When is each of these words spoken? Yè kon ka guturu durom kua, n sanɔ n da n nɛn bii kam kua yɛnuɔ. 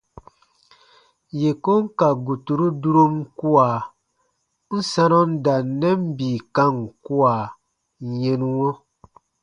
Yè 1.39 1.51
kon 1.63 1.83
ka 1.97 2.07
guturu 2.25 2.67
durom 2.81 3.15
kua, 3.39 3.69
n 4.75 4.77
sanɔ 4.91 5.19
n 5.29 5.31
da 5.43 5.55
n 5.63 5.65
nɛn 5.79 5.99
bii 6.17 6.39
kam 6.55 6.75
kua 7.05 7.35
yɛnuɔ. 8.21 8.69